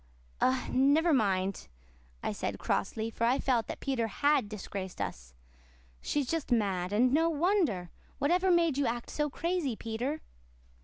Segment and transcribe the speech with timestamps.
[0.41, 1.67] "Oh, never mind,"
[2.23, 5.35] I said crossly for I felt that Peter HAD disgraced us
[6.01, 7.91] "She's just mad and no wonder.
[8.17, 10.21] Whatever made you act so crazy, Peter?"